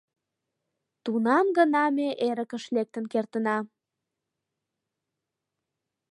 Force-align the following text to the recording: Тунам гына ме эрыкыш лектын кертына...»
Тунам 1.03 1.45
гына 1.57 1.83
ме 1.97 2.07
эрыкыш 2.27 2.63
лектын 2.75 3.05
кертына...» 3.13 3.57